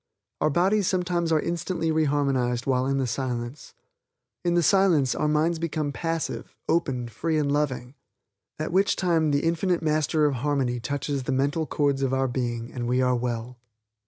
[0.41, 3.75] Our bodies sometimes are instantly re harmonized while in the Silence.
[4.43, 7.93] In the Silence our minds become passive, open, free and loving,
[8.57, 12.71] at which time the Infinite Master of harmony touches the mental chords of our being
[12.73, 13.59] and we are well.